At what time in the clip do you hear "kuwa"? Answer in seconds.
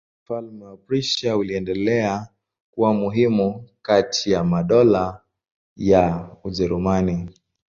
2.71-2.93